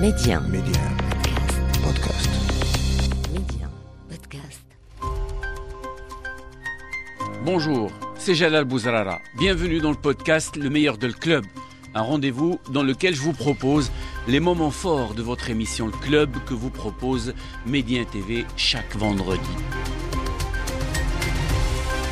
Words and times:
Média. 0.00 0.40
Média. 0.40 0.82
Podcast. 1.82 2.28
Média. 3.32 3.66
Podcast. 4.10 4.62
Bonjour, 7.46 7.90
c'est 8.18 8.34
Jalal 8.34 8.66
Bouzrara. 8.66 9.20
Bienvenue 9.38 9.80
dans 9.80 9.90
le 9.90 9.96
podcast 9.96 10.56
Le 10.56 10.68
meilleur 10.68 10.98
de 10.98 11.06
le 11.06 11.14
club. 11.14 11.46
Un 11.94 12.02
rendez-vous 12.02 12.60
dans 12.70 12.82
lequel 12.82 13.14
je 13.14 13.22
vous 13.22 13.32
propose 13.32 13.90
les 14.28 14.38
moments 14.38 14.70
forts 14.70 15.14
de 15.14 15.22
votre 15.22 15.48
émission 15.48 15.86
Le 15.86 15.92
Club 15.92 16.30
que 16.44 16.52
vous 16.52 16.70
propose 16.70 17.32
Média 17.64 18.04
TV 18.04 18.44
chaque 18.58 18.94
vendredi. 18.96 19.40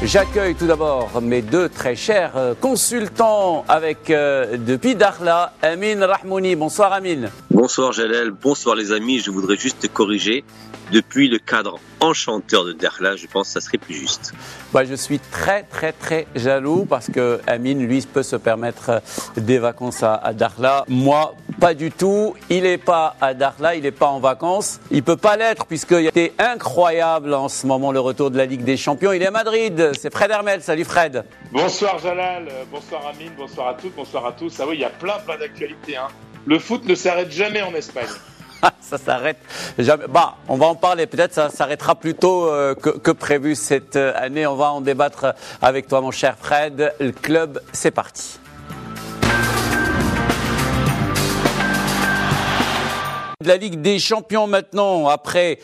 J'accueille 0.06 0.54
tout 0.54 0.66
d'abord 0.66 1.22
mes 1.22 1.40
deux 1.40 1.70
très 1.70 1.96
chers 1.96 2.36
euh, 2.36 2.54
consultants 2.54 3.64
avec 3.68 4.10
euh, 4.10 4.58
depuis 4.58 4.94
Dakhla, 4.94 5.54
Amin 5.62 6.06
Rahmouni. 6.06 6.56
Bonsoir 6.56 6.92
Amin. 6.92 7.30
Bonsoir 7.50 7.92
Jalel, 7.92 8.30
bonsoir 8.30 8.76
les 8.76 8.92
amis. 8.92 9.20
Je 9.20 9.30
voudrais 9.30 9.56
juste 9.56 9.80
te 9.80 9.86
corriger. 9.86 10.44
Depuis 10.92 11.28
le 11.28 11.38
cadre 11.38 11.78
enchanteur 12.00 12.66
de 12.66 12.74
Dakhla, 12.74 13.16
je 13.16 13.26
pense 13.26 13.46
que 13.46 13.52
ça 13.54 13.60
serait 13.62 13.78
plus 13.78 13.94
juste. 13.94 14.34
Bah, 14.74 14.84
je 14.84 14.94
suis 14.94 15.18
très 15.18 15.62
très 15.62 15.92
très 15.92 16.26
jaloux 16.34 16.84
parce 16.84 17.10
que 17.10 17.40
Amin, 17.46 17.74
lui, 17.74 18.02
peut 18.02 18.22
se 18.22 18.36
permettre 18.36 18.90
euh, 18.90 19.00
des 19.38 19.58
vacances 19.58 20.02
à, 20.02 20.16
à 20.16 20.34
Dakhla. 20.34 20.84
Moi, 20.86 21.34
pas 21.64 21.72
du 21.72 21.90
tout. 21.90 22.34
Il 22.50 22.64
n'est 22.64 22.76
pas 22.76 23.16
à 23.22 23.32
Dakhla, 23.32 23.74
il 23.74 23.84
n'est 23.84 23.90
pas 23.90 24.08
en 24.08 24.20
vacances. 24.20 24.80
Il 24.90 25.02
peut 25.02 25.16
pas 25.16 25.38
l'être 25.38 25.64
puisqu'il 25.64 26.06
était 26.06 26.34
incroyable 26.38 27.32
en 27.32 27.48
ce 27.48 27.66
moment 27.66 27.90
le 27.90 28.00
retour 28.00 28.30
de 28.30 28.36
la 28.36 28.44
Ligue 28.44 28.64
des 28.64 28.76
Champions. 28.76 29.14
Il 29.14 29.22
est 29.22 29.28
à 29.28 29.30
Madrid. 29.30 29.92
C'est 29.98 30.12
Fred 30.12 30.30
Hermel. 30.30 30.60
Salut 30.60 30.84
Fred. 30.84 31.24
Bonsoir 31.52 31.98
Jalal, 32.00 32.48
euh, 32.50 32.64
bonsoir 32.70 33.06
Amine, 33.06 33.32
bonsoir 33.34 33.68
à 33.68 33.74
toutes, 33.74 33.94
bonsoir 33.96 34.26
à 34.26 34.32
tous. 34.32 34.60
Ah 34.60 34.64
oui, 34.68 34.74
il 34.74 34.80
y 34.80 34.84
a 34.84 34.90
plein 34.90 35.14
plein 35.24 35.38
d'actualités. 35.38 35.96
Hein. 35.96 36.08
Le 36.44 36.58
foot 36.58 36.84
ne 36.84 36.94
s'arrête 36.94 37.32
jamais 37.32 37.62
en 37.62 37.74
Espagne. 37.74 38.08
ça 38.82 38.98
s'arrête 38.98 39.38
jamais. 39.78 40.04
Bah, 40.06 40.36
on 40.48 40.58
va 40.58 40.66
en 40.66 40.74
parler. 40.74 41.06
Peut-être 41.06 41.32
ça 41.32 41.48
s'arrêtera 41.48 41.94
plus 41.94 42.12
tôt 42.12 42.46
euh, 42.46 42.74
que, 42.74 42.90
que 42.90 43.10
prévu 43.10 43.54
cette 43.54 43.96
euh, 43.96 44.12
année. 44.16 44.46
On 44.46 44.56
va 44.56 44.70
en 44.70 44.82
débattre 44.82 45.34
avec 45.62 45.88
toi, 45.88 46.02
mon 46.02 46.10
cher 46.10 46.36
Fred. 46.38 46.92
Le 47.00 47.12
club, 47.12 47.62
c'est 47.72 47.90
parti. 47.90 48.38
De 53.42 53.48
la 53.48 53.56
Ligue 53.56 53.80
des 53.82 53.98
Champions 53.98 54.46
maintenant, 54.46 55.08
après 55.08 55.58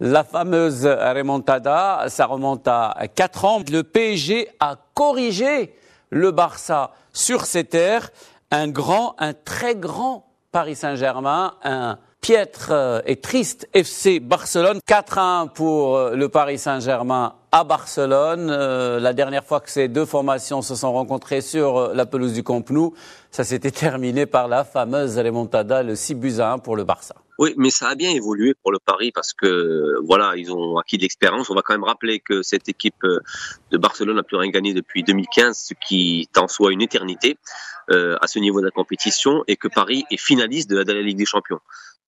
la 0.00 0.22
fameuse 0.22 0.86
remontada, 0.86 2.04
ça 2.08 2.26
remonte 2.26 2.68
à 2.68 2.94
4 3.14 3.44
ans. 3.44 3.62
Le 3.70 3.82
PSG 3.82 4.48
a 4.60 4.76
corrigé 4.94 5.74
le 6.10 6.30
Barça 6.30 6.92
sur 7.12 7.46
ses 7.46 7.64
terres. 7.64 8.10
Un 8.50 8.68
grand, 8.68 9.14
un 9.18 9.32
très 9.32 9.74
grand 9.74 10.26
Paris 10.52 10.76
Saint-Germain, 10.76 11.54
un 11.64 11.98
piètre 12.20 12.68
euh, 12.70 13.00
et 13.06 13.16
triste 13.16 13.68
FC 13.72 14.20
Barcelone. 14.20 14.80
4-1 14.86 15.52
pour 15.52 15.96
euh, 15.96 16.14
le 16.14 16.28
Paris 16.28 16.58
Saint-Germain 16.58 17.34
à 17.50 17.64
Barcelone. 17.64 18.50
Euh, 18.50 19.00
la 19.00 19.12
dernière 19.12 19.44
fois 19.44 19.60
que 19.60 19.70
ces 19.70 19.88
deux 19.88 20.04
formations 20.04 20.62
se 20.62 20.74
sont 20.74 20.92
rencontrées 20.92 21.40
sur 21.40 21.94
la 21.94 22.06
pelouse 22.06 22.34
du 22.34 22.42
Camp 22.42 22.68
Nou, 22.70 22.94
ça 23.30 23.44
s'était 23.44 23.70
terminé 23.70 24.26
par 24.26 24.48
la 24.48 24.64
fameuse 24.64 25.18
remontada, 25.18 25.82
le 25.82 25.96
6 25.96 26.14
buts 26.14 26.40
à 26.40 26.52
1 26.52 26.58
pour 26.58 26.76
le 26.76 26.84
Barça. 26.84 27.14
Oui, 27.38 27.54
mais 27.56 27.70
ça 27.70 27.88
a 27.88 27.94
bien 27.94 28.10
évolué 28.10 28.52
pour 28.62 28.70
le 28.70 28.78
Paris 28.78 29.12
parce 29.14 29.32
que 29.32 29.96
voilà, 30.04 30.34
ils 30.36 30.52
ont 30.52 30.76
acquis 30.76 30.98
de 30.98 31.02
l'expérience. 31.02 31.48
On 31.48 31.54
va 31.54 31.62
quand 31.62 31.72
même 31.72 31.84
rappeler 31.84 32.20
que 32.20 32.42
cette 32.42 32.68
équipe 32.68 33.02
de 33.02 33.78
Barcelone 33.78 34.16
n'a 34.16 34.22
plus 34.22 34.36
rien 34.36 34.50
gagné 34.50 34.74
depuis 34.74 35.02
2015, 35.04 35.56
ce 35.56 35.74
qui 35.88 36.28
est 36.28 36.38
en 36.38 36.48
soi 36.48 36.70
une 36.70 36.82
éternité 36.82 37.38
à 37.88 38.26
ce 38.26 38.38
niveau 38.38 38.60
de 38.60 38.66
la 38.66 38.70
compétition, 38.70 39.42
et 39.48 39.56
que 39.56 39.68
Paris 39.68 40.04
est 40.10 40.20
finaliste 40.20 40.68
de 40.68 40.76
la 40.76 41.00
Ligue 41.00 41.16
des 41.16 41.24
Champions. 41.24 41.60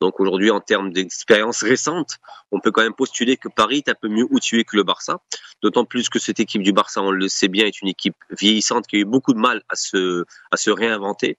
Donc 0.02 0.18
aujourd'hui, 0.18 0.50
en 0.50 0.58
termes 0.58 0.92
d'expérience 0.92 1.62
récente, 1.62 2.18
on 2.50 2.58
peut 2.58 2.72
quand 2.72 2.82
même 2.82 2.92
postuler 2.92 3.36
que 3.36 3.48
Paris 3.48 3.84
est 3.86 3.88
un 3.88 3.94
peu 3.94 4.08
mieux 4.08 4.26
outillé 4.30 4.64
que 4.64 4.76
le 4.76 4.82
Barça. 4.82 5.20
D'autant 5.62 5.84
plus 5.84 6.08
que 6.08 6.18
cette 6.18 6.40
équipe 6.40 6.64
du 6.64 6.72
Barça, 6.72 7.00
on 7.00 7.12
le 7.12 7.28
sait 7.28 7.46
bien, 7.46 7.66
est 7.66 7.80
une 7.80 7.86
équipe 7.86 8.16
vieillissante 8.30 8.88
qui 8.88 8.96
a 8.96 8.98
eu 8.98 9.04
beaucoup 9.04 9.32
de 9.32 9.38
mal 9.38 9.62
à 9.68 9.76
se, 9.76 10.24
réinventer. 10.70 11.38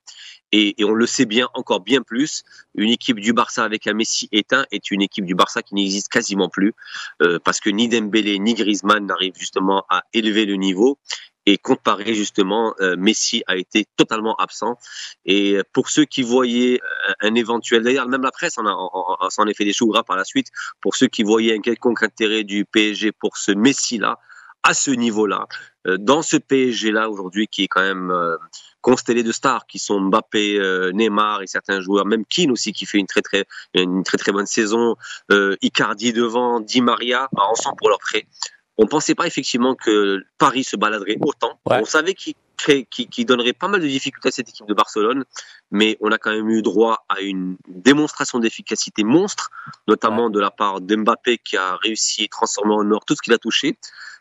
Et, 0.54 0.82
et, 0.82 0.86
on 0.86 0.94
le 0.94 1.06
sait 1.06 1.26
bien 1.26 1.50
encore 1.56 1.82
bien 1.82 2.04
plus, 2.04 2.44
une 2.76 2.90
équipe 2.90 3.20
du 3.20 3.34
Barça 3.34 3.66
avec 3.66 3.86
un 3.86 3.94
Messi 3.96 4.30
éteint 4.32 4.66
est 4.72 4.92
une 4.92 5.02
équipe 5.02 5.26
du 5.26 5.36
Barça 5.36 5.62
qui 5.62 5.76
n'existe 5.76 6.08
quasiment 6.08 6.48
plus 6.48 6.74
euh, 7.22 7.40
parce 7.44 7.60
que 7.60 7.70
ni 7.70 7.90
Dembélé 7.90 8.40
ni 8.40 8.54
Griezmann 8.54 9.06
n'arrivent 9.06 9.38
justement 9.38 9.84
à 9.90 10.04
élever 10.14 10.46
le 10.46 10.56
niveau. 10.56 11.00
Et 11.46 11.60
Paris, 11.84 12.16
justement, 12.16 12.74
euh, 12.80 12.96
Messi 12.98 13.44
a 13.48 13.58
été 13.58 13.86
totalement 13.98 14.36
absent. 14.36 14.78
Et 15.26 15.58
pour 15.74 15.90
ceux 15.90 16.06
qui 16.06 16.24
voyaient 16.24 16.80
un, 17.08 17.30
un 17.30 17.36
éventuel, 17.36 17.84
d'ailleurs, 17.84 18.08
même 18.08 18.22
la 18.22 18.32
presse 18.32 18.58
en, 18.58 18.66
a, 18.66 18.72
en, 18.72 19.18
en, 19.20 19.54
fait 19.54 19.66
des 19.66 19.74
choux 19.74 19.88
gras 19.88 20.04
par 20.04 20.16
la 20.16 20.24
suite, 20.24 20.48
pour 20.82 20.96
ceux 20.96 21.08
qui 21.08 21.24
voyaient 21.24 21.56
un 21.56 21.62
quelconque 21.62 22.04
intérêt 22.04 22.44
du 22.44 22.66
PSG 22.66 23.12
pour 23.12 23.38
ce 23.38 23.52
Messi-là, 23.52 24.20
à 24.64 24.74
ce 24.74 24.92
niveau-là, 24.92 25.48
euh, 25.88 25.98
dans 25.98 26.22
ce 26.22 26.38
PSG-là 26.38 27.10
aujourd'hui 27.10 27.48
qui 27.48 27.64
est 27.64 27.68
quand 27.68 27.82
même 27.82 28.12
euh, 28.12 28.38
constellé 28.82 29.22
de 29.24 29.32
stars 29.34 29.66
qui 29.68 29.78
sont 29.78 30.00
Mbappé, 30.00 30.58
euh, 30.58 30.92
Neymar 30.94 31.42
et 31.42 31.48
certains 31.48 31.82
joueurs, 31.82 32.06
même 32.06 32.26
Keane 32.26 32.52
aussi 32.52 32.72
qui 32.72 32.86
fait 32.86 32.98
une 32.98 33.08
très 33.08 33.22
très 33.22 33.46
très 33.74 34.32
bonne 34.32 34.46
saison, 34.46 34.96
euh, 35.32 35.58
Icardi 35.62 36.14
devant, 36.14 36.62
Di 36.62 36.82
Maria, 36.82 37.28
bah, 37.34 37.44
on 37.52 37.56
sent 37.56 37.70
pour 37.78 37.90
leur 37.90 38.00
prêt. 38.00 38.26
On 38.78 38.88
pensait 38.88 39.16
pas 39.16 39.28
effectivement 39.28 39.76
que 39.76 40.24
Paris 40.38 40.64
se 40.64 40.76
baladerait 40.76 41.18
autant. 41.22 41.60
Ouais. 41.70 41.80
On 41.82 41.86
savait 41.86 42.16
qui, 42.66 43.08
qui, 43.08 43.26
donnerait 43.26 43.54
pas 43.54 43.68
mal 43.68 43.82
de 43.82 43.88
difficultés 43.88 44.30
à 44.30 44.32
cette 44.32 44.50
équipe 44.50 44.66
de 44.68 44.74
Barcelone, 44.74 45.26
mais 45.72 45.98
on 46.02 46.12
a 46.12 46.18
quand 46.18 46.32
même 46.32 46.50
eu 46.50 46.62
droit 46.62 47.06
à 47.10 47.22
une 47.22 47.58
démonstration 47.68 48.40
d'efficacité 48.40 49.04
monstre, 49.04 49.50
notamment 49.88 50.30
de 50.30 50.40
la 50.40 50.52
part 50.52 50.82
d'Mbappé 50.82 51.38
qui 51.38 51.58
a 51.58 51.76
réussi 51.78 52.24
à 52.24 52.28
transformer 52.28 52.74
en 52.74 52.90
or 52.92 53.06
tout 53.06 53.16
ce 53.16 53.22
qu'il 53.22 53.34
a 53.34 53.38
touché. 53.38 53.78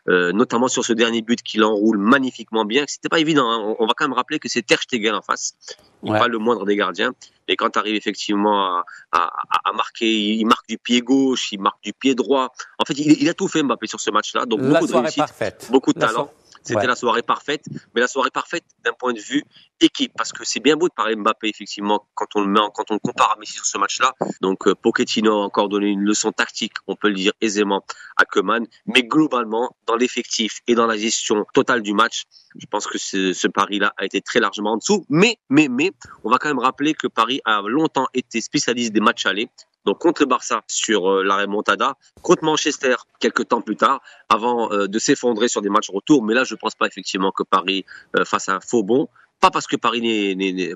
Euh, 0.09 0.33
notamment 0.33 0.67
sur 0.67 0.83
ce 0.83 0.91
dernier 0.91 1.21
but 1.21 1.41
qu'il 1.41 1.63
enroule 1.63 1.97
magnifiquement 1.97 2.65
bien. 2.65 2.83
C'était 2.89 3.07
pas 3.07 3.19
évident. 3.19 3.49
Hein. 3.49 3.59
On, 3.63 3.83
on, 3.83 3.87
va 3.87 3.93
quand 3.95 4.03
même 4.03 4.11
rappeler 4.11 4.37
que 4.37 4.49
c'est 4.49 4.61
Ter 4.61 4.81
Stegen 4.81 5.15
en 5.15 5.21
face, 5.21 5.55
ouais. 6.01 6.19
pas 6.19 6.27
le 6.27 6.39
moindre 6.39 6.65
des 6.65 6.75
gardiens. 6.75 7.13
Et 7.47 7.55
quand 7.55 7.69
tu 7.69 7.79
arrives 7.79 7.95
effectivement 7.95 8.65
à, 8.65 8.85
à, 9.13 9.31
à, 9.63 9.71
marquer, 9.71 10.11
il 10.11 10.45
marque 10.45 10.67
du 10.67 10.77
pied 10.77 10.99
gauche, 10.99 11.53
il 11.53 11.61
marque 11.61 11.81
du 11.83 11.93
pied 11.93 12.15
droit. 12.15 12.51
En 12.79 12.85
fait, 12.85 12.95
il, 12.99 13.21
il 13.21 13.29
a 13.29 13.33
tout 13.33 13.47
fait 13.47 13.63
Mbappé 13.63 13.87
sur 13.87 14.01
ce 14.01 14.11
match-là. 14.11 14.45
Donc 14.45 14.59
la 14.59 14.79
beaucoup 14.79 14.87
de 14.87 14.93
réussite, 14.97 15.17
parfaite. 15.19 15.69
beaucoup 15.71 15.93
de 15.93 16.01
la 16.01 16.07
talent. 16.07 16.33
C'était 16.63 16.79
ouais. 16.79 16.87
la 16.87 16.95
soirée 16.95 17.21
parfaite, 17.21 17.65
mais 17.93 18.01
la 18.01 18.07
soirée 18.07 18.31
parfaite 18.31 18.63
d'un 18.83 18.93
point 18.93 19.13
de 19.13 19.19
vue 19.19 19.43
équipe, 19.81 20.13
parce 20.17 20.31
que 20.31 20.45
c'est 20.45 20.61
bien 20.61 20.77
beau 20.77 20.87
de 20.87 20.93
parler 20.93 21.15
Mbappé 21.15 21.49
effectivement 21.49 22.07
quand 22.15 22.27
on 22.35 22.41
le 22.41 22.47
met, 22.47 22.59
en, 22.59 22.69
quand 22.69 22.89
on 22.89 22.93
le 22.93 22.99
compare 22.99 23.33
à 23.35 23.39
Messi 23.39 23.53
sur 23.53 23.65
ce 23.65 23.77
match-là. 23.77 24.13
Donc 24.41 24.67
euh, 24.67 24.75
Pochettino 24.75 25.41
a 25.41 25.43
encore 25.43 25.67
donné 25.67 25.87
une 25.87 26.01
leçon 26.01 26.31
tactique, 26.31 26.73
on 26.87 26.95
peut 26.95 27.09
le 27.09 27.15
dire 27.15 27.33
aisément 27.41 27.83
à 28.17 28.25
Koeman, 28.25 28.65
mais 28.85 29.03
globalement 29.03 29.75
dans 29.87 29.95
l'effectif 29.95 30.61
et 30.67 30.75
dans 30.75 30.87
la 30.87 30.97
gestion 30.97 31.45
totale 31.53 31.81
du 31.81 31.93
match, 31.93 32.23
je 32.57 32.65
pense 32.65 32.87
que 32.87 32.97
ce, 32.97 33.33
ce 33.33 33.47
pari-là 33.47 33.93
a 33.97 34.05
été 34.05 34.21
très 34.21 34.39
largement 34.39 34.73
en 34.73 34.77
dessous. 34.77 35.05
Mais 35.09 35.37
mais 35.49 35.67
mais 35.69 35.91
on 36.23 36.29
va 36.29 36.37
quand 36.37 36.49
même 36.49 36.59
rappeler 36.59 36.93
que 36.93 37.07
Paris 37.07 37.41
a 37.45 37.61
longtemps 37.61 38.07
été 38.13 38.39
spécialiste 38.41 38.93
des 38.93 39.01
matchs 39.01 39.25
allés 39.25 39.49
donc 39.85 39.99
contre 39.99 40.21
le 40.21 40.27
Barça 40.27 40.63
sur 40.67 41.09
euh, 41.09 41.23
la 41.23 41.37
remontada, 41.37 41.95
contre 42.21 42.43
Manchester 42.43 42.95
quelques 43.19 43.47
temps 43.49 43.61
plus 43.61 43.75
tard, 43.75 44.01
avant 44.29 44.71
euh, 44.71 44.87
de 44.87 44.99
s'effondrer 44.99 45.47
sur 45.47 45.61
des 45.61 45.69
matchs 45.69 45.89
retour. 45.89 46.23
Mais 46.23 46.33
là, 46.33 46.43
je 46.43 46.53
ne 46.53 46.59
pense 46.59 46.75
pas 46.75 46.87
effectivement 46.87 47.31
que 47.31 47.43
Paris 47.43 47.85
euh, 48.15 48.25
fasse 48.25 48.49
un 48.49 48.59
faux 48.59 48.83
bond. 48.83 49.07
Pas 49.39 49.51
parce 49.51 49.67
que 49.67 49.75
Paris 49.75 50.01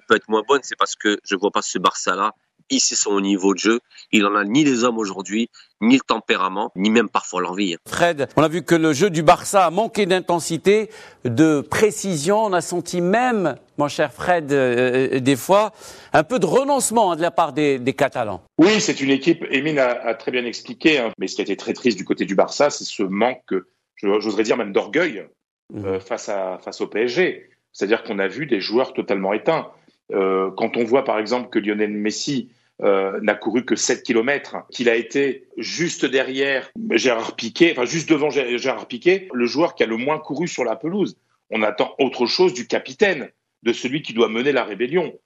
peut 0.07 0.15
être 0.15 0.27
moins 0.27 0.43
bonne, 0.45 0.59
c'est 0.61 0.75
parce 0.75 0.95
que 0.95 1.17
je 1.23 1.35
ne 1.35 1.39
vois 1.39 1.51
pas 1.51 1.61
ce 1.61 1.79
Barça-là 1.79 2.33
hisser 2.69 2.95
son 2.95 3.19
niveau 3.19 3.53
de 3.53 3.59
jeu. 3.59 3.79
Il 4.11 4.25
en 4.25 4.35
a 4.35 4.43
ni 4.43 4.63
les 4.63 4.83
hommes 4.83 4.97
aujourd'hui, 4.97 5.49
ni 5.81 5.95
le 5.95 6.01
tempérament, 6.01 6.71
ni 6.75 6.89
même 6.89 7.09
parfois 7.09 7.41
l'envie. 7.41 7.75
Fred, 7.87 8.27
on 8.35 8.43
a 8.43 8.47
vu 8.47 8.63
que 8.63 8.75
le 8.75 8.93
jeu 8.93 9.09
du 9.09 9.21
Barça 9.21 9.65
a 9.65 9.69
manqué 9.69 10.05
d'intensité, 10.05 10.89
de 11.25 11.61
précision. 11.61 12.43
On 12.45 12.53
a 12.53 12.61
senti 12.61 13.01
même, 13.01 13.55
mon 13.77 13.87
cher 13.87 14.11
Fred, 14.13 14.51
euh, 14.51 15.19
des 15.19 15.35
fois, 15.35 15.71
un 16.13 16.23
peu 16.23 16.39
de 16.39 16.45
renoncement 16.45 17.11
hein, 17.11 17.15
de 17.15 17.21
la 17.21 17.31
part 17.31 17.53
des, 17.53 17.79
des 17.79 17.93
Catalans. 17.93 18.41
Oui, 18.57 18.79
c'est 18.81 19.01
une 19.01 19.11
équipe, 19.11 19.45
Emine 19.51 19.79
a, 19.79 19.89
a, 19.89 20.13
très 20.13 20.31
bien 20.31 20.45
expliqué, 20.45 20.99
hein, 20.99 21.11
mais 21.17 21.27
ce 21.27 21.35
qui 21.35 21.41
a 21.41 21.43
été 21.43 21.57
très 21.57 21.73
triste 21.73 21.97
du 21.97 22.05
côté 22.05 22.25
du 22.25 22.35
Barça, 22.35 22.69
c'est 22.69 22.85
ce 22.85 23.03
manque, 23.03 23.53
j'oserais 23.95 24.43
dire 24.43 24.57
même 24.57 24.73
d'orgueil 24.73 25.27
mmh. 25.73 25.85
euh, 25.85 25.99
face, 25.99 26.29
à, 26.29 26.59
face 26.63 26.81
au 26.81 26.87
PSG. 26.87 27.49
C'est-à-dire 27.71 28.03
qu'on 28.03 28.19
a 28.19 28.27
vu 28.27 28.47
des 28.47 28.59
joueurs 28.59 28.93
totalement 28.93 29.33
éteints. 29.33 29.67
Euh, 30.13 30.51
quand 30.57 30.77
on 30.77 30.83
voit 30.83 31.03
par 31.03 31.19
exemple 31.19 31.49
que 31.49 31.59
Lionel 31.59 31.91
Messi 31.91 32.49
euh, 32.83 33.19
n'a 33.21 33.33
couru 33.33 33.65
que 33.65 33.75
7 33.75 34.03
km, 34.03 34.57
qu'il 34.71 34.87
a 34.87 34.95
été 34.95 35.47
juste 35.57 36.05
derrière 36.05 36.69
Gérard 36.91 37.35
Piquet, 37.35 37.71
enfin 37.71 37.85
juste 37.85 38.07
devant 38.07 38.29
Gérard 38.29 38.87
Piquet, 38.87 39.27
le 39.33 39.45
joueur 39.47 39.73
qui 39.73 39.83
a 39.83 39.87
le 39.87 39.97
moins 39.97 40.19
couru 40.19 40.47
sur 40.47 40.63
la 40.63 40.75
pelouse. 40.75 41.17
On 41.49 41.63
attend 41.63 41.95
autre 41.97 42.27
chose 42.27 42.53
du 42.53 42.67
capitaine, 42.67 43.31
de 43.63 43.73
celui 43.73 44.03
qui 44.03 44.13
doit 44.13 44.29
mener 44.29 44.51
la 44.51 44.63
rébellion. 44.63 45.17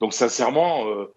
Donc 0.00 0.12
sincèrement, 0.12 0.86
euh, 0.86 1.14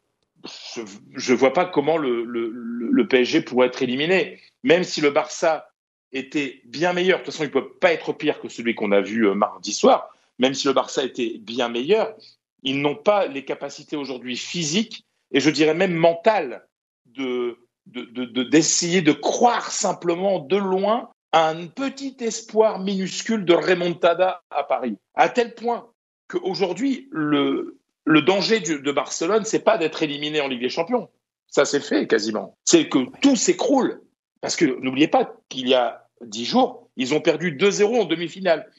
je 1.14 1.34
ne 1.34 1.38
vois 1.38 1.54
pas 1.54 1.66
comment 1.66 1.98
le, 1.98 3.06
PSG 3.10 3.42
pourrait 3.42 3.68
être 3.68 3.82
éliminé. 3.82 4.40
Même 4.64 4.84
si 4.84 5.02
le 5.02 5.10
Barça 5.10 5.72
était 6.14 6.62
bien 6.66 6.94
meilleur, 6.94 7.20
de 7.20 7.26
toute 7.26 7.34
façon 7.34 7.44
il 7.44 7.48
ne 7.48 7.52
peut 7.52 7.74
pas 7.74 7.92
être 7.92 8.14
pire 8.14 8.40
que 8.40 8.48
celui 8.48 8.76
qu'on 8.76 8.92
a 8.92 9.02
vu 9.02 9.28
euh, 9.28 9.34
mardi 9.34 9.74
soir, 9.74 10.16
même 10.40 10.54
si 10.54 10.68
le 10.68 10.74
Barça 10.74 11.04
était 11.04 11.38
bien 11.40 11.68
meilleur, 11.68 12.16
ils 12.64 12.80
n'ont 12.80 12.96
pas 12.96 13.28
les 13.28 13.44
capacités 13.44 13.98
aujourd'hui 13.98 14.38
physiques 14.38 15.06
et 15.32 15.40
je 15.40 15.50
dirais 15.50 15.74
même 15.74 15.94
mentale 15.94 16.68
de 17.06 17.58
d'essayer 17.88 19.02
de, 19.02 19.12
de, 19.12 19.18
croire 19.18 19.72
simplement 19.72 20.40
de 20.40 20.56
loin 20.56 21.10
à 21.32 21.50
un 21.50 21.66
petit 21.66 22.16
espoir 22.20 22.80
minuscule 22.80 23.44
de 23.44 23.54
remontada 23.54 24.44
à 24.52 24.64
Paris. 24.64 24.98
À 25.16 25.30
tel 25.30 25.56
point 25.56 25.90
qu'aujourd'hui, 26.28 27.10
le, 27.12 27.80
le 28.06 28.22
danger 28.22 28.60
de 28.60 28.92
Barcelone, 28.92 29.46
c'est 29.46 29.64
pas 29.64 29.80
d'être 29.80 30.04
éliminé 30.04 30.42
en 30.42 30.48
Ligue 30.48 30.62
des 30.62 30.70
Champions. 30.70 31.10
Ça 31.48 31.66
c'est 31.66 31.82
fait 31.82 32.08
quasiment. 32.08 32.56
C'est 32.66 32.88
que 32.88 33.00
tout 33.22 33.36
s'écroule. 33.36 34.02
Parce 34.42 34.56
que 34.56 34.66
n'oubliez 34.66 35.08
pas 35.08 35.36
qu'il 35.50 35.68
y 35.68 35.74
a 35.74 36.08
dix 36.22 36.46
jours, 36.46 36.90
ils 36.98 37.14
ont 37.14 37.22
perdu 37.22 37.56
2-0 37.56 38.02
en 38.02 38.06
demi-finale. 38.06 38.72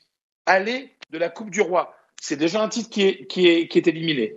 Aller 0.47 0.97
de 1.11 1.19
la 1.19 1.29
Coupe 1.29 1.51
du 1.51 1.61
Roi, 1.61 1.95
c'est 2.21 2.37
déjà 2.37 2.63
un 2.63 2.69
titre 2.69 2.91
qui 2.91 3.03
est, 3.03 3.27
qui 3.27 3.47
est, 3.47 3.69
qui 3.69 3.79
est 3.79 3.87
éliminé. 3.87 4.37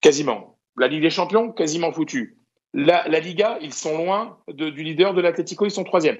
Quasiment. 0.00 0.55
La 0.78 0.88
Ligue 0.88 1.02
des 1.02 1.10
Champions, 1.10 1.52
quasiment 1.52 1.92
foutu. 1.92 2.36
La, 2.74 3.06
Liga, 3.20 3.58
ils 3.62 3.72
sont 3.72 3.96
loin 3.96 4.36
du 4.52 4.82
leader 4.82 5.14
de 5.14 5.22
l'Atlético, 5.22 5.64
ils 5.64 5.70
sont 5.70 5.84
troisième. 5.84 6.18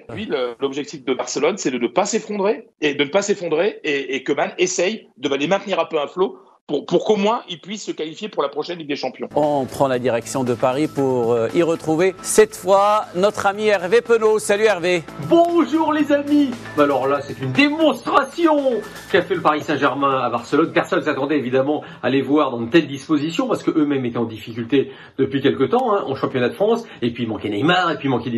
L'objectif 0.58 1.04
de 1.04 1.12
Barcelone, 1.12 1.58
c'est 1.58 1.70
de 1.70 1.78
ne 1.78 1.86
pas 1.86 2.06
s'effondrer 2.06 2.68
et 2.80 2.94
de 2.94 3.04
ne 3.04 3.10
pas 3.10 3.20
s'effondrer 3.20 3.78
et, 3.84 4.16
et 4.16 4.22
que 4.22 4.32
Man 4.32 4.52
essaye 4.56 5.06
de 5.18 5.34
les 5.34 5.48
maintenir 5.48 5.78
un 5.78 5.84
peu 5.84 6.00
à 6.00 6.06
flot 6.06 6.38
pour, 6.66 6.84
pour 6.84 7.04
qu'au 7.04 7.16
moins 7.16 7.42
ils 7.48 7.60
puissent 7.60 7.84
se 7.84 7.92
qualifier 7.92 8.28
pour 8.28 8.42
la 8.42 8.48
prochaine 8.48 8.78
Ligue 8.78 8.88
des 8.88 8.96
Champions. 8.96 9.28
On 9.36 9.66
prend 9.66 9.86
la 9.86 10.00
direction 10.00 10.42
de 10.42 10.54
Paris 10.54 10.88
pour 10.88 11.32
euh, 11.32 11.48
y 11.54 11.62
retrouver 11.62 12.14
cette 12.22 12.56
fois 12.56 13.04
notre 13.14 13.46
ami 13.46 13.66
Hervé 13.66 14.00
Penaud. 14.00 14.40
Salut 14.40 14.64
Hervé. 14.64 15.04
Bonjour 15.28 15.92
les 15.92 16.10
amis. 16.10 16.50
Bah 16.76 16.82
alors 16.82 17.06
là, 17.06 17.20
c'est 17.20 17.38
une 17.40 17.52
démonstration 17.52 18.80
qu'a 19.12 19.22
fait 19.22 19.36
le 19.36 19.42
Paris 19.42 19.62
Saint-Germain 19.62 20.20
à 20.20 20.28
Barcelone. 20.28 20.72
Personne 20.72 21.02
s'attendait 21.02 21.38
évidemment 21.38 21.84
à 22.02 22.10
les 22.10 22.22
voir 22.22 22.50
dans 22.50 22.60
de 22.60 22.70
telles 22.70 22.88
dispositions 22.88 23.46
parce 23.46 23.62
que 23.62 23.70
eux-mêmes 23.70 24.04
étaient 24.04 24.18
en 24.18 24.24
difficulté 24.24 24.90
depuis 25.18 25.40
quelques 25.40 25.70
temps 25.70 25.94
hein, 25.94 26.02
en 26.04 26.16
championnat 26.16 26.48
de 26.48 26.54
France. 26.54 26.84
Et 27.00 27.12
puis 27.12 27.24
il 27.24 27.28
manquait 27.28 27.48
Neymar, 27.48 27.92
et 27.92 27.96
puis 27.96 28.08
il 28.08 28.10
manquait, 28.10 28.32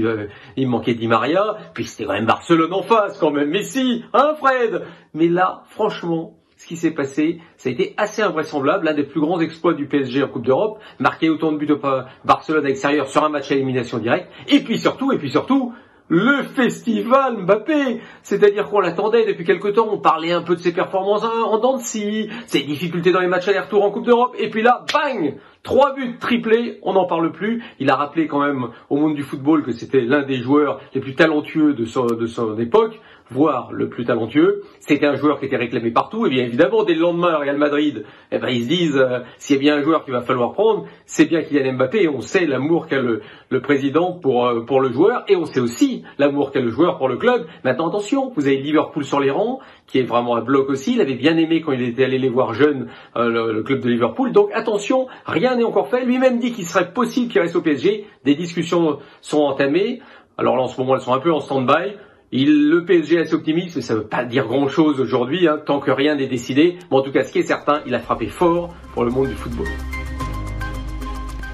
il 0.57 0.69
manquait 0.69 0.95
Di 0.95 1.09
Maria. 1.09 1.57
Puis 1.73 1.87
c'était 1.87 2.05
quand 2.05 2.13
même 2.13 2.27
Barcelone 2.27 2.75
en 2.75 2.83
face 2.83 3.17
quand 3.19 3.31
même. 3.31 3.49
Messi, 3.49 4.05
hein 4.13 4.35
Fred? 4.39 4.83
Mais 5.15 5.29
là, 5.29 5.63
franchement, 5.71 6.38
ce 6.59 6.67
qui 6.67 6.77
s'est 6.77 6.91
passé, 6.91 7.41
ça 7.57 7.69
a 7.69 7.73
été 7.73 7.95
assez 7.97 8.21
invraisemblable, 8.21 8.85
l'un 8.85 8.95
des 8.95 9.05
plus 9.05 9.21
grands 9.21 9.41
exploits 9.41 9.75
du 9.75 9.87
PSG 9.87 10.25
en 10.25 10.29
Coupe 10.29 10.45
d'Europe, 10.45 10.81
marquer 10.99 11.31
autant 11.31 11.53
de 11.53 11.57
buts 11.57 11.71
au 11.71 11.79
Barcelone 12.25 12.65
à 12.65 12.69
l'extérieur 12.69 13.09
sur 13.09 13.25
un 13.25 13.29
match 13.29 13.51
à 13.53 13.55
élimination 13.55 13.99
directe, 13.99 14.29
et 14.49 14.61
puis 14.61 14.79
surtout, 14.79 15.13
et 15.13 15.19
puis 15.19 15.31
surtout, 15.31 15.73
le 16.09 16.43
festival 16.43 17.45
Mbappé. 17.45 18.01
C'est-à-dire 18.23 18.69
qu'on 18.69 18.81
l'attendait 18.81 19.27
depuis 19.27 19.45
quelque 19.45 19.69
temps, 19.69 19.89
on 19.91 19.99
parlait 19.99 20.33
un 20.33 20.43
peu 20.43 20.57
de 20.57 20.61
ses 20.61 20.73
performances 20.73 21.23
en 21.23 21.59
dents 21.59 21.77
de 21.77 21.83
scie, 21.83 22.29
ses 22.47 22.63
difficultés 22.63 23.13
dans 23.13 23.21
les 23.21 23.29
matchs 23.29 23.49
aller-retour 23.49 23.85
en 23.85 23.91
Coupe 23.91 24.07
d'Europe, 24.07 24.35
et 24.39 24.51
puis 24.51 24.63
là, 24.63 24.85
bang 24.93 25.39
Trois 25.65 25.95
buts 25.95 26.17
triplés, 26.19 26.79
on 26.83 26.95
n'en 26.95 27.07
parle 27.07 27.33
plus. 27.33 27.63
Il 27.79 27.91
a 27.91 27.97
rappelé 27.97 28.27
quand 28.27 28.41
même 28.41 28.69
au 28.89 28.97
monde 28.97 29.15
du 29.15 29.23
football 29.23 29.65
que 29.65 29.73
c'était 29.73 30.01
l'un 30.01 30.23
des 30.23 30.37
joueurs 30.37 30.81
les 30.95 31.01
plus 31.01 31.15
talentueux 31.15 31.75
de 31.75 31.85
son, 31.85 32.07
de 32.07 32.27
son 32.27 32.59
époque 32.59 32.99
voire 33.31 33.73
le 33.73 33.89
plus 33.89 34.05
talentueux. 34.05 34.63
C'était 34.81 35.07
un 35.07 35.15
joueur 35.15 35.39
qui 35.39 35.47
était 35.47 35.57
réclamé 35.57 35.91
partout. 35.91 36.27
Et 36.27 36.31
bien 36.31 36.45
évidemment, 36.45 36.85
dès 36.85 36.95
le 36.95 37.01
lendemain 37.01 37.35
à 37.35 37.39
Real 37.39 37.59
Madrid, 37.59 38.05
eh 38.33 38.39
ben, 38.39 38.49
ils 38.49 38.65
se 38.65 38.69
disent, 38.69 38.97
euh, 38.97 39.21
s'il 39.39 39.57
y 39.57 39.59
a 39.59 39.61
bien 39.61 39.77
un 39.77 39.83
joueur 39.83 40.05
qu'il 40.05 40.13
va 40.13 40.21
falloir 40.21 40.53
prendre, 40.53 40.87
c'est 41.07 41.27
bien 41.27 41.43
Kylian 41.43 41.75
Mbappé. 41.75 42.03
Et 42.03 42.09
on 42.09 42.21
sait 42.21 42.47
l'amour 42.47 42.87
qu'a 42.87 43.01
le, 43.01 43.21
le, 43.51 43.61
président 43.61 44.13
pour, 44.13 44.47
euh, 44.47 44.65
pour 44.65 44.81
le 44.81 44.91
joueur. 44.91 45.25
Et 45.29 45.37
on 45.37 45.45
sait 45.45 45.61
aussi 45.61 46.05
l'amour 46.19 46.51
qu'a 46.53 46.61
le 46.61 46.71
joueur 46.71 46.99
pour 46.99 47.09
le 47.09 47.17
club. 47.17 47.47
Maintenant, 47.65 47.89
attention, 47.89 48.33
vous 48.35 48.47
avez 48.47 48.57
Liverpool 48.57 49.05
sur 49.05 49.21
les 49.21 49.31
rangs, 49.31 49.61
qui 49.87 49.99
est 49.99 50.05
vraiment 50.05 50.37
un 50.37 50.43
bloc 50.43 50.69
aussi. 50.71 50.95
Il 50.95 51.01
avait 51.01 51.15
bien 51.15 51.37
aimé 51.37 51.61
quand 51.61 51.73
il 51.73 51.83
était 51.83 52.05
allé 52.05 52.19
les 52.19 52.29
voir 52.29 52.55
jeunes, 52.55 52.89
euh, 53.17 53.29
le, 53.29 53.53
le, 53.53 53.63
club 53.63 53.81
de 53.81 53.89
Liverpool. 53.89 54.33
Donc 54.33 54.51
attention, 54.55 55.07
rien 55.27 55.57
n'est 55.57 55.65
encore 55.65 55.89
fait. 55.89 56.05
Lui-même 56.05 56.39
dit 56.39 56.53
qu'il 56.53 56.67
serait 56.67 56.93
possible 56.93 57.31
qu'il 57.31 57.41
reste 57.41 57.57
au 57.57 57.63
PSG. 57.63 58.07
Des 58.25 58.35
discussions 58.35 58.99
sont 59.21 59.43
entamées. 59.43 60.01
Alors 60.37 60.57
là, 60.57 60.63
en 60.63 60.69
ce 60.69 60.81
moment, 60.81 60.95
elles 60.95 61.01
sont 61.03 61.15
un 61.15 61.19
peu 61.19 61.33
en 61.33 61.41
stand-by. 61.41 61.97
Il, 62.31 62.69
le 62.69 62.85
PSG 62.85 63.21
assez 63.21 63.35
optimiste, 63.35 63.81
ça 63.81 63.95
ne 63.95 64.01
veut 64.01 64.07
pas 64.07 64.25
dire 64.25 64.47
grand-chose 64.47 65.01
aujourd'hui, 65.01 65.49
hein, 65.49 65.59
tant 65.65 65.81
que 65.81 65.91
rien 65.91 66.15
n'est 66.15 66.27
décidé. 66.27 66.77
Mais 66.91 66.97
en 66.97 67.03
tout 67.03 67.13
cas, 67.13 67.25
ce 67.25 67.33
qui 67.33 67.39
est 67.39 67.47
certain, 67.47 67.83
il 67.87 67.95
a 67.95 68.01
frappé 68.01 68.27
fort 68.27 68.75
pour 68.93 69.05
le 69.05 69.11
monde 69.11 69.29
du 69.29 69.35
football. 69.35 69.69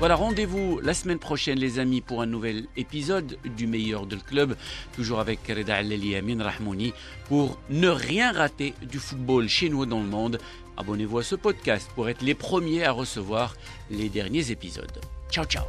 Voilà, 0.01 0.17
rendez-vous 0.17 0.81
la 0.83 0.93
semaine 0.93 1.21
prochaine, 1.21 1.59
les 1.59 1.79
amis, 1.79 2.01
pour 2.01 2.21
un 2.21 2.27
nouvel 2.27 2.65
épisode 2.77 3.39
du 3.57 3.67
meilleur 3.67 4.07
de 4.07 4.17
le 4.17 4.21
club, 4.21 4.57
toujours 4.95 5.21
avec 5.21 5.39
Reda 5.49 5.77
Aleli 5.77 6.17
Amin 6.17 6.43
Rahmouni, 6.43 6.93
pour 7.29 7.59
ne 7.71 7.89
rien 7.89 8.33
rater 8.33 8.75
du 8.83 8.99
football 8.99 9.49
chez 9.49 9.69
nous 9.69 9.87
dans 9.87 10.01
le 10.01 10.07
monde. 10.07 10.39
Abonnez-vous 10.77 11.19
à 11.19 11.23
ce 11.23 11.37
podcast 11.37 11.89
pour 11.95 12.09
être 12.09 12.23
les 12.23 12.35
premiers 12.35 12.85
à 12.85 12.91
recevoir 12.91 13.55
les 13.91 14.09
derniers 14.09 14.51
épisodes. 14.51 15.01
Ciao, 15.31 15.45
ciao 15.45 15.65